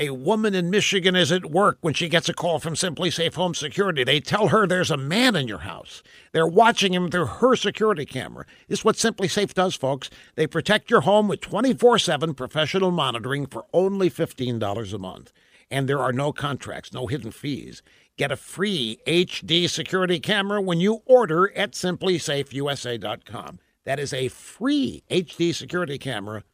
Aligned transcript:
A 0.00 0.10
woman 0.10 0.54
in 0.54 0.70
Michigan 0.70 1.16
is 1.16 1.32
at 1.32 1.50
work 1.50 1.78
when 1.80 1.92
she 1.92 2.08
gets 2.08 2.28
a 2.28 2.32
call 2.32 2.60
from 2.60 2.74
SimpliSafe 2.74 3.34
Home 3.34 3.52
Security. 3.52 4.04
They 4.04 4.20
tell 4.20 4.46
her 4.46 4.64
there's 4.64 4.92
a 4.92 4.96
man 4.96 5.34
in 5.34 5.48
your 5.48 5.58
house. 5.58 6.04
They're 6.30 6.46
watching 6.46 6.94
him 6.94 7.10
through 7.10 7.26
her 7.26 7.56
security 7.56 8.06
camera. 8.06 8.46
This 8.68 8.78
is 8.78 8.84
what 8.84 8.94
SimpliSafe 8.94 9.54
does, 9.54 9.74
folks. 9.74 10.08
They 10.36 10.46
protect 10.46 10.88
your 10.88 11.00
home 11.00 11.26
with 11.26 11.40
24 11.40 11.98
7 11.98 12.34
professional 12.34 12.92
monitoring 12.92 13.46
for 13.46 13.66
only 13.72 14.08
$15 14.08 14.94
a 14.94 14.98
month. 14.98 15.32
And 15.68 15.88
there 15.88 15.98
are 15.98 16.12
no 16.12 16.32
contracts, 16.32 16.92
no 16.92 17.08
hidden 17.08 17.32
fees. 17.32 17.82
Get 18.16 18.30
a 18.30 18.36
free 18.36 19.00
HD 19.04 19.68
security 19.68 20.20
camera 20.20 20.62
when 20.62 20.78
you 20.78 21.02
order 21.06 21.50
at 21.56 21.72
simplisafeusa.com. 21.72 23.58
That 23.84 23.98
is 23.98 24.12
a 24.12 24.28
free 24.28 25.02
HD 25.10 25.52
security 25.52 25.98
camera, 25.98 26.44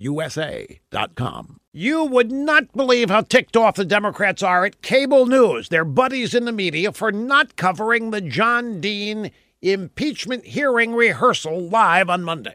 simplisafeusa.com. 0.00 1.60
You 1.72 2.04
would 2.04 2.32
not 2.32 2.72
believe 2.72 3.10
how 3.10 3.20
ticked 3.22 3.56
off 3.56 3.76
the 3.76 3.84
Democrats 3.84 4.42
are 4.42 4.64
at 4.64 4.82
cable 4.82 5.26
news, 5.26 5.68
their 5.68 5.84
buddies 5.84 6.34
in 6.34 6.44
the 6.44 6.52
media, 6.52 6.92
for 6.92 7.12
not 7.12 7.56
covering 7.56 8.10
the 8.10 8.20
John 8.20 8.80
Dean 8.80 9.30
impeachment 9.60 10.46
hearing 10.46 10.94
rehearsal 10.94 11.60
live 11.60 12.08
on 12.08 12.24
Monday. 12.24 12.54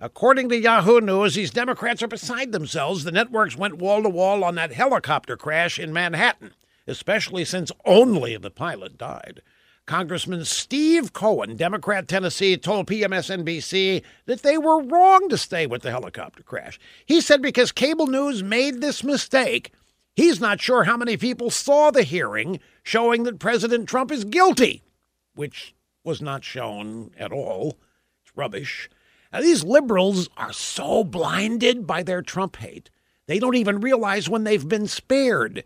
According 0.00 0.48
to 0.50 0.58
Yahoo 0.58 1.00
News, 1.00 1.34
these 1.34 1.50
Democrats 1.50 2.02
are 2.02 2.08
beside 2.08 2.52
themselves. 2.52 3.04
The 3.04 3.10
networks 3.10 3.56
went 3.56 3.78
wall 3.78 4.02
to 4.02 4.08
wall 4.08 4.44
on 4.44 4.54
that 4.54 4.72
helicopter 4.72 5.36
crash 5.36 5.78
in 5.78 5.92
Manhattan, 5.92 6.52
especially 6.86 7.44
since 7.44 7.72
only 7.84 8.36
the 8.36 8.50
pilot 8.50 8.96
died. 8.96 9.42
Congressman 9.88 10.44
Steve 10.44 11.14
Cohen, 11.14 11.56
Democrat 11.56 12.06
Tennessee, 12.06 12.58
told 12.58 12.86
PMSNBC 12.86 14.02
that 14.26 14.42
they 14.42 14.58
were 14.58 14.82
wrong 14.82 15.30
to 15.30 15.38
stay 15.38 15.66
with 15.66 15.80
the 15.80 15.90
helicopter 15.90 16.42
crash. 16.42 16.78
He 17.06 17.22
said 17.22 17.40
because 17.40 17.72
cable 17.72 18.06
news 18.06 18.42
made 18.42 18.82
this 18.82 19.02
mistake, 19.02 19.72
he's 20.14 20.42
not 20.42 20.60
sure 20.60 20.84
how 20.84 20.98
many 20.98 21.16
people 21.16 21.48
saw 21.48 21.90
the 21.90 22.02
hearing 22.02 22.60
showing 22.82 23.22
that 23.22 23.38
President 23.38 23.88
Trump 23.88 24.12
is 24.12 24.24
guilty, 24.24 24.82
which 25.34 25.74
was 26.04 26.20
not 26.20 26.44
shown 26.44 27.10
at 27.18 27.32
all. 27.32 27.78
It's 28.22 28.36
rubbish. 28.36 28.90
Now, 29.32 29.40
these 29.40 29.64
liberals 29.64 30.28
are 30.36 30.52
so 30.52 31.02
blinded 31.02 31.86
by 31.86 32.02
their 32.02 32.20
Trump 32.20 32.56
hate, 32.56 32.90
they 33.26 33.38
don't 33.38 33.56
even 33.56 33.80
realize 33.80 34.28
when 34.28 34.44
they've 34.44 34.68
been 34.68 34.86
spared. 34.86 35.64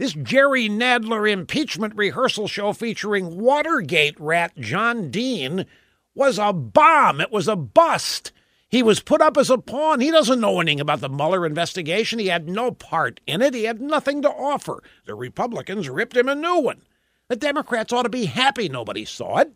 This 0.00 0.14
Jerry 0.14 0.66
Nadler 0.66 1.30
impeachment 1.30 1.94
rehearsal 1.94 2.48
show 2.48 2.72
featuring 2.72 3.38
Watergate 3.38 4.18
rat 4.18 4.56
John 4.58 5.10
Dean 5.10 5.66
was 6.14 6.38
a 6.38 6.54
bomb. 6.54 7.20
It 7.20 7.30
was 7.30 7.48
a 7.48 7.54
bust. 7.54 8.32
He 8.66 8.82
was 8.82 9.00
put 9.00 9.20
up 9.20 9.36
as 9.36 9.50
a 9.50 9.58
pawn. 9.58 10.00
He 10.00 10.10
doesn't 10.10 10.40
know 10.40 10.58
anything 10.58 10.80
about 10.80 11.00
the 11.00 11.10
Mueller 11.10 11.44
investigation. 11.44 12.18
He 12.18 12.28
had 12.28 12.48
no 12.48 12.70
part 12.70 13.20
in 13.26 13.42
it. 13.42 13.52
He 13.52 13.64
had 13.64 13.82
nothing 13.82 14.22
to 14.22 14.30
offer. 14.30 14.82
The 15.04 15.14
Republicans 15.14 15.90
ripped 15.90 16.16
him 16.16 16.30
a 16.30 16.34
new 16.34 16.60
one. 16.60 16.80
The 17.28 17.36
Democrats 17.36 17.92
ought 17.92 18.04
to 18.04 18.08
be 18.08 18.24
happy 18.24 18.70
nobody 18.70 19.04
saw 19.04 19.36
it. 19.40 19.52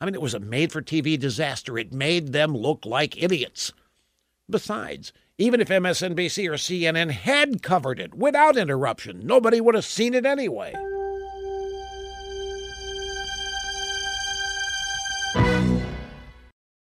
I 0.00 0.04
mean, 0.04 0.14
it 0.14 0.22
was 0.22 0.34
a 0.34 0.38
made 0.38 0.70
for 0.70 0.80
TV 0.80 1.18
disaster. 1.18 1.76
It 1.76 1.92
made 1.92 2.28
them 2.28 2.56
look 2.56 2.86
like 2.86 3.20
idiots. 3.20 3.72
Besides, 4.50 5.12
even 5.36 5.60
if 5.60 5.68
MSNBC 5.68 6.48
or 6.48 6.54
CNN 6.54 7.10
had 7.10 7.62
covered 7.62 8.00
it 8.00 8.14
without 8.14 8.56
interruption, 8.56 9.20
nobody 9.24 9.60
would 9.60 9.74
have 9.74 9.84
seen 9.84 10.14
it 10.14 10.24
anyway. 10.24 10.72